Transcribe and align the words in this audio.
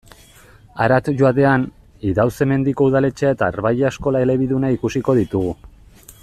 Harat 0.85 1.09
joatean, 1.19 1.65
Idauze-Mendiko 2.11 2.87
udaletxea 2.91 3.35
eta 3.37 3.51
Arbailla 3.55 3.93
eskola 3.93 4.25
elebiduna 4.27 4.73
ikusiko 4.79 5.17
ditugu. 5.23 5.55